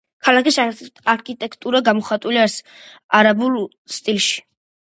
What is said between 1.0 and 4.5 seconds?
არქიტექტურა გამოხატულია არაბულ სტილში.